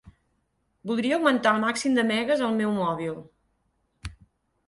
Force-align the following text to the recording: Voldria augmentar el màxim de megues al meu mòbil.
Voldria 0.91 1.17
augmentar 1.17 1.51
el 1.57 1.59
màxim 1.65 1.99
de 1.99 2.07
megues 2.13 2.43
al 2.47 2.57
meu 2.61 2.73
mòbil. 2.79 3.19